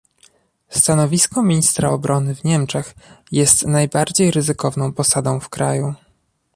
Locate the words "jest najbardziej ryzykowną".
3.31-4.93